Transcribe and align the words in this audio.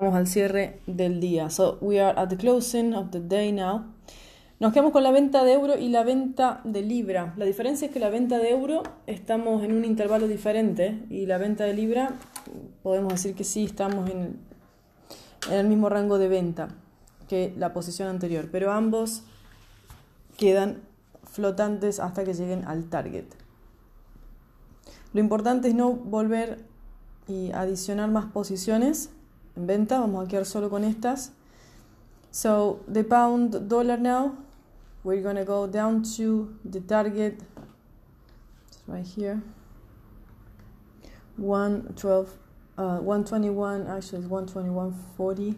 Vamos 0.00 0.14
al 0.14 0.26
cierre 0.28 0.80
del 0.86 1.20
día. 1.20 1.50
So 1.50 1.76
we 1.82 2.00
are 2.00 2.18
at 2.18 2.30
the 2.30 2.38
closing 2.38 2.94
of 2.94 3.10
the 3.10 3.20
day 3.20 3.52
now. 3.52 3.84
Nos 4.58 4.72
quedamos 4.72 4.92
con 4.92 5.02
la 5.02 5.10
venta 5.10 5.44
de 5.44 5.52
euro 5.52 5.76
y 5.76 5.90
la 5.90 6.04
venta 6.04 6.62
de 6.64 6.80
libra. 6.80 7.34
La 7.36 7.44
diferencia 7.44 7.86
es 7.86 7.92
que 7.92 8.00
la 8.00 8.08
venta 8.08 8.38
de 8.38 8.48
euro 8.48 8.82
estamos 9.06 9.62
en 9.62 9.74
un 9.74 9.84
intervalo 9.84 10.26
diferente 10.26 11.04
y 11.10 11.26
la 11.26 11.36
venta 11.36 11.64
de 11.64 11.74
libra 11.74 12.14
podemos 12.82 13.12
decir 13.12 13.34
que 13.34 13.44
sí 13.44 13.64
estamos 13.64 14.08
en, 14.08 14.38
el 15.50 15.68
mismo 15.68 15.90
rango 15.90 16.16
de 16.16 16.28
venta 16.28 16.68
que 17.28 17.52
la 17.58 17.74
posición 17.74 18.08
anterior, 18.08 18.48
pero 18.50 18.72
ambos 18.72 19.24
quedan 20.38 20.78
flotantes 21.24 22.00
hasta 22.00 22.24
que 22.24 22.32
lleguen 22.32 22.64
al 22.64 22.88
target. 22.88 23.26
Lo 25.12 25.20
importante 25.20 25.68
es 25.68 25.74
no 25.74 25.92
volver 25.92 26.64
y 27.28 27.52
adicionar 27.52 28.10
más 28.10 28.32
posiciones 28.32 29.10
venta. 29.66 30.00
Vamos 30.00 30.24
a 30.24 30.28
quedar 30.28 30.46
solo 30.46 30.70
con 30.70 30.84
estas. 30.84 31.32
So 32.30 32.80
the 32.86 33.02
pound 33.02 33.68
dollar 33.68 33.98
now 33.98 34.36
we're 35.02 35.22
to 35.22 35.44
go 35.44 35.66
down 35.66 36.02
to 36.16 36.54
the 36.64 36.80
target 36.80 37.40
right 38.86 39.06
here 39.06 39.42
112 41.36 42.28
uh, 42.76 42.98
121 42.98 43.86
actually 43.86 44.18
it's 44.18 44.28
121 44.28 44.92
40 45.16 45.56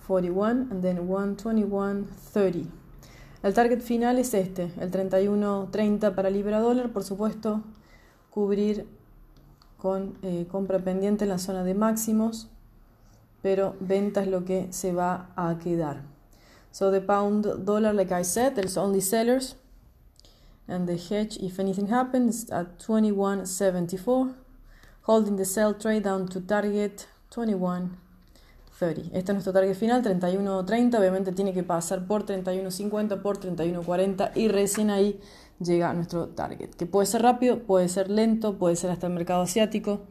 41 0.00 0.68
and 0.70 0.82
then 0.82 1.06
121 1.06 2.08
30 2.32 2.66
el 3.42 3.54
target 3.54 3.82
final 3.82 4.18
es 4.18 4.32
este 4.34 4.72
el 4.80 4.90
31.30 4.90 6.14
para 6.14 6.30
libra 6.30 6.60
dólar 6.60 6.90
por 6.90 7.04
supuesto 7.04 7.62
cubrir 8.30 8.86
con 9.76 10.14
eh, 10.22 10.46
compra 10.50 10.78
pendiente 10.78 11.24
en 11.24 11.30
la 11.30 11.38
zona 11.38 11.64
de 11.64 11.74
máximos 11.74 12.48
pero 13.42 13.76
venta 13.80 14.22
es 14.22 14.28
lo 14.28 14.44
que 14.44 14.68
se 14.70 14.92
va 14.92 15.30
a 15.36 15.58
quedar 15.58 16.02
So 16.72 16.90
the 16.90 17.00
pound 17.00 17.64
dollar, 17.64 17.92
like 17.92 18.12
I 18.12 18.22
said, 18.22 18.54
there's 18.54 18.76
only 18.76 19.00
sellers. 19.00 19.56
And 20.68 20.86
the 20.86 20.96
hedge, 20.96 21.36
if 21.38 21.58
anything 21.58 21.88
happens, 21.88 22.48
at 22.50 22.78
21.74, 22.78 24.34
holding 25.02 25.36
the 25.36 25.44
sell 25.44 25.74
trade 25.74 26.04
down 26.04 26.28
to 26.28 26.40
target 26.40 27.08
21.30. 27.32 29.10
Este 29.12 29.32
es 29.32 29.34
nuestro 29.34 29.52
target 29.52 29.74
final, 29.74 30.02
31.30. 30.02 30.96
Obviamente 30.96 31.32
tiene 31.32 31.52
que 31.52 31.64
pasar 31.64 32.06
por 32.06 32.24
31.50, 32.24 33.20
por 33.20 33.40
31.40 33.40 34.30
y 34.36 34.46
recién 34.46 34.90
ahí 34.90 35.20
llega 35.58 35.92
nuestro 35.92 36.28
target. 36.28 36.70
Que 36.76 36.86
puede 36.86 37.06
ser 37.06 37.22
rápido, 37.22 37.64
puede 37.64 37.88
ser 37.88 38.08
lento, 38.08 38.56
puede 38.56 38.76
ser 38.76 38.90
hasta 38.90 39.08
el 39.08 39.12
mercado 39.14 39.42
asiático. 39.42 40.02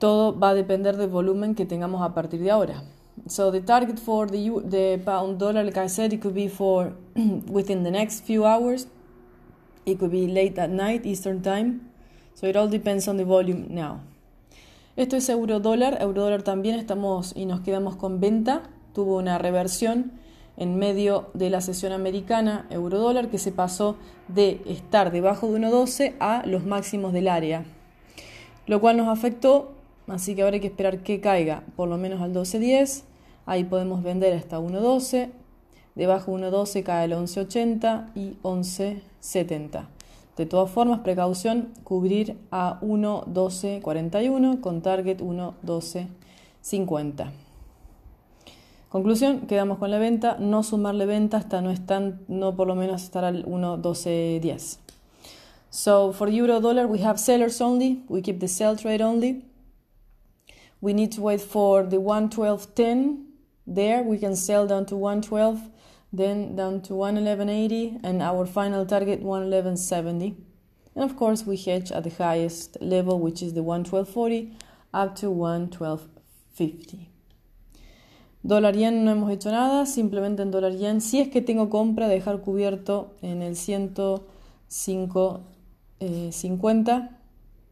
Todo 0.00 0.36
va 0.36 0.48
a 0.48 0.54
depender 0.54 0.96
del 0.96 1.10
volumen 1.10 1.54
que 1.54 1.66
tengamos 1.66 2.02
a 2.02 2.14
partir 2.14 2.40
de 2.40 2.50
ahora. 2.50 2.82
So 3.28 3.52
the 3.52 3.60
target 3.60 3.98
for 3.98 4.30
the 4.30 4.50
the 4.64 4.98
pound 5.04 5.38
dollar, 5.38 5.62
like 5.62 5.78
I 5.78 5.88
said, 5.88 6.12
it 6.12 6.20
could 6.22 6.34
be 6.34 6.48
for 6.48 6.94
within 7.46 7.84
the 7.84 7.90
next 7.90 8.24
few 8.24 8.46
hours. 8.46 8.88
It 9.84 9.98
could 9.98 10.10
be 10.10 10.26
late 10.26 10.58
at 10.58 10.70
night 10.70 11.04
Eastern 11.04 11.42
time. 11.42 11.82
So 12.34 12.46
it 12.46 12.56
all 12.56 12.68
depends 12.68 13.08
on 13.08 13.18
the 13.18 13.24
volume 13.24 13.66
now. 13.68 14.00
Esto 14.96 15.16
es 15.16 15.28
euro 15.28 15.60
dólar. 15.60 15.98
Euro 16.00 16.22
dólar 16.22 16.42
también 16.42 16.76
estamos 16.76 17.36
y 17.36 17.44
nos 17.44 17.60
quedamos 17.60 17.96
con 17.96 18.20
venta. 18.20 18.62
Tuvo 18.94 19.18
una 19.18 19.36
reversión 19.38 20.12
en 20.56 20.76
medio 20.76 21.30
de 21.34 21.50
la 21.50 21.60
sesión 21.60 21.92
americana 21.92 22.66
euro 22.70 22.98
dólar 22.98 23.28
que 23.28 23.38
se 23.38 23.50
pasó 23.52 23.96
de 24.28 24.60
estar 24.66 25.10
debajo 25.10 25.50
de 25.50 25.58
1.12 25.58 26.14
a 26.20 26.42
los 26.46 26.66
máximos 26.66 27.12
del 27.12 27.28
área, 27.28 27.64
lo 28.66 28.80
cual 28.80 28.96
nos 28.96 29.08
afectó. 29.08 29.79
Así 30.08 30.34
que 30.34 30.42
hay 30.42 30.60
que 30.60 30.66
esperar 30.66 31.02
que 31.02 31.20
caiga 31.20 31.62
por 31.76 31.88
lo 31.88 31.96
menos 31.96 32.20
al 32.20 32.32
12.10 32.32 33.04
Ahí 33.50 33.64
podemos 33.64 34.02
vender 34.04 34.32
hasta 34.34 34.60
1.12. 34.60 35.30
Debajo 35.96 36.38
de 36.38 36.50
1.12 36.50 36.84
cae 36.84 37.06
el 37.06 37.14
11.80 37.14 38.12
y 38.14 38.36
11.70. 38.42 39.86
De 40.36 40.46
todas 40.46 40.70
formas, 40.70 41.00
precaución, 41.00 41.70
cubrir 41.82 42.38
a 42.52 42.78
1.12.41 42.80 44.60
con 44.60 44.82
target 44.82 45.20
1.12.50. 45.20 47.32
Conclusión, 48.88 49.48
quedamos 49.48 49.78
con 49.78 49.90
la 49.90 49.98
venta, 49.98 50.36
no 50.38 50.62
sumarle 50.62 51.06
venta 51.06 51.36
hasta 51.36 51.60
no 51.60 51.72
están, 51.72 52.20
no 52.28 52.54
por 52.54 52.68
lo 52.68 52.76
menos 52.76 53.02
estar 53.02 53.24
al 53.24 53.44
1.12.10. 53.46 54.78
So 55.70 56.12
for 56.12 56.28
euro 56.28 56.60
dollar 56.60 56.86
we 56.86 57.04
have 57.04 57.18
sellers 57.18 57.60
only, 57.60 58.04
we 58.08 58.22
keep 58.22 58.38
the 58.38 58.46
sell 58.46 58.76
trade 58.76 59.02
only. 59.02 59.49
We 60.80 60.92
need 60.92 61.12
to 61.12 61.20
wait 61.20 61.40
for 61.40 61.82
the 61.82 61.98
112.10 61.98 63.30
There 63.70 64.02
we 64.02 64.18
can 64.18 64.34
sell 64.34 64.66
down 64.66 64.86
to 64.86 64.96
112, 64.96 65.70
then 66.12 66.56
down 66.56 66.80
to 66.82 66.94
111.80, 66.94 68.00
and 68.02 68.20
our 68.20 68.44
final 68.44 68.84
target 68.84 69.22
111.70. 69.22 70.34
And 70.96 71.04
of 71.04 71.16
course, 71.16 71.46
we 71.46 71.56
hedge 71.56 71.92
at 71.92 72.02
the 72.02 72.10
highest 72.10 72.78
level, 72.80 73.20
which 73.20 73.42
is 73.42 73.54
the 73.54 73.62
112.40, 73.62 74.54
up 74.92 75.14
to 75.16 75.26
112.50. 75.26 77.06
Dólar 78.44 78.74
yen 78.74 79.04
no 79.04 79.12
hemos 79.12 79.30
hecho 79.30 79.52
nada, 79.52 79.86
simplemente 79.86 80.42
en 80.42 80.50
dólar 80.50 80.76
yen. 80.76 81.00
Si 81.00 81.20
es 81.20 81.28
que 81.28 81.40
tengo 81.40 81.70
compra, 81.70 82.08
dejar 82.08 82.40
cubierto 82.40 83.14
en 83.22 83.42
el 83.42 83.54
105.50, 83.54 85.40
eh, 86.00 86.30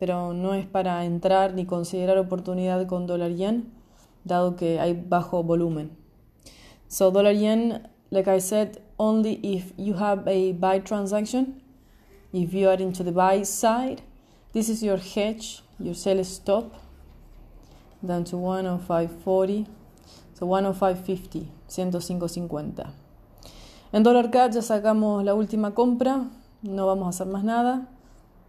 pero 0.00 0.32
no 0.32 0.54
es 0.54 0.66
para 0.66 1.04
entrar 1.04 1.54
ni 1.54 1.66
considerar 1.66 2.18
oportunidad 2.18 2.88
con 2.88 3.06
dólar 3.06 3.30
yen 3.36 3.78
dado 4.24 4.56
que 4.56 4.80
hay 4.80 4.94
bajo 4.94 5.42
volumen. 5.42 5.96
So 6.88 7.10
dollar 7.10 7.34
yen, 7.34 7.88
like 8.10 8.28
I 8.28 8.40
said, 8.40 8.82
only 8.96 9.38
if 9.42 9.72
you 9.76 9.94
have 9.94 10.26
a 10.26 10.52
buy 10.52 10.80
transaction, 10.80 11.62
if 12.32 12.52
you 12.52 12.68
are 12.68 12.82
into 12.82 13.04
the 13.04 13.12
buy 13.12 13.44
side, 13.44 14.02
this 14.52 14.68
is 14.68 14.82
your 14.82 14.98
hedge, 14.98 15.62
your 15.78 15.94
sell 15.94 16.22
stop, 16.24 16.74
down 18.02 18.24
to 18.24 18.36
105.40, 18.36 19.66
so 20.34 20.46
105.50, 20.46 21.46
105.50. 21.68 22.92
En 23.92 24.02
dólar 24.02 24.30
CAD 24.30 24.52
ya 24.52 24.62
sacamos 24.62 25.24
la 25.24 25.34
última 25.34 25.74
compra, 25.74 26.28
no 26.62 26.86
vamos 26.86 27.06
a 27.06 27.08
hacer 27.10 27.26
más 27.26 27.44
nada. 27.44 27.88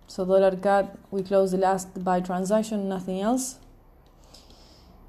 So 0.08 0.26
dollar 0.26 0.56
CAD, 0.58 0.98
we 1.10 1.24
close 1.24 1.52
the 1.52 1.58
last 1.58 2.04
buy 2.04 2.20
transaction, 2.20 2.90
nothing 2.90 3.22
else. 3.22 3.60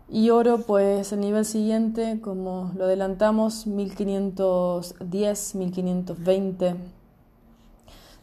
Y 0.08 0.28
oro, 0.30 0.58
pues 0.58 1.12
el 1.12 1.20
nivel 1.20 1.44
siguiente, 1.44 2.20
como 2.20 2.72
lo 2.76 2.84
adelantamos, 2.84 3.66
1510, 3.66 5.54
1520. 5.54 6.74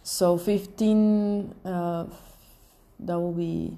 So 0.03 0.37
15, 0.37 1.53
uh, 1.65 2.05
that 2.99 3.19
will 3.19 3.33
be 3.33 3.77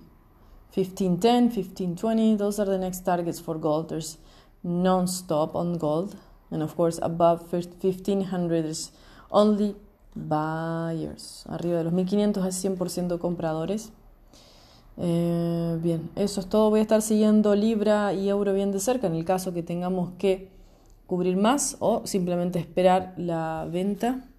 1510, 0.73 1.51
1520. 1.51 2.35
Those 2.35 2.59
are 2.59 2.65
the 2.65 2.77
next 2.77 3.05
targets 3.05 3.39
for 3.39 3.55
gold. 3.57 3.89
There's 3.89 4.17
non-stop 4.63 5.55
on 5.55 5.77
gold. 5.77 6.17
And 6.51 6.61
of 6.61 6.75
course, 6.75 6.99
above 7.01 7.51
1500 7.51 8.65
is 8.65 8.91
only 9.31 9.75
buyers. 10.15 11.45
Arriba 11.47 11.77
de 11.77 11.83
los 11.83 11.93
1500 11.93 12.45
es 12.45 12.65
100% 12.65 13.19
compradores. 13.19 13.91
Eh, 14.97 15.79
bien, 15.81 16.09
eso 16.15 16.41
es 16.41 16.47
todo. 16.47 16.69
Voy 16.69 16.79
a 16.79 16.83
estar 16.83 17.01
siguiendo 17.01 17.55
Libra 17.55 18.13
y 18.13 18.29
Euro 18.29 18.53
bien 18.53 18.71
de 18.71 18.79
cerca 18.79 19.07
en 19.07 19.15
el 19.15 19.25
caso 19.25 19.53
que 19.53 19.63
tengamos 19.63 20.11
que 20.17 20.49
cubrir 21.07 21.37
más 21.37 21.77
o 21.79 22.05
simplemente 22.05 22.59
esperar 22.59 23.13
la 23.17 23.67
venta 23.69 24.30